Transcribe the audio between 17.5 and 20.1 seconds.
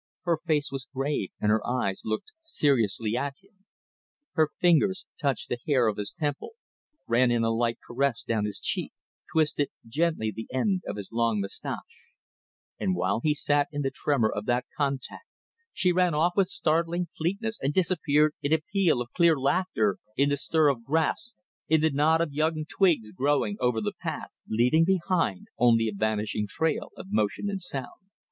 and disappeared in a peal of clear laughter,